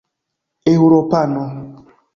eŭropano 0.71 1.47